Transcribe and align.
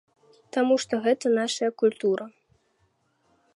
Таму 0.55 0.77
што 0.83 0.93
гэта 1.05 1.33
нашая 1.41 1.71
культура. 1.83 2.25